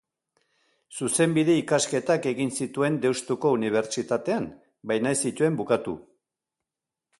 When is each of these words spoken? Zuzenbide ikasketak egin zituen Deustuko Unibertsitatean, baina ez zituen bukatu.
Zuzenbide 0.99 1.57
ikasketak 1.59 2.25
egin 2.31 2.49
zituen 2.65 2.97
Deustuko 3.05 3.53
Unibertsitatean, 3.59 4.49
baina 4.93 5.15
ez 5.17 5.21
zituen 5.29 5.63
bukatu. 5.63 5.97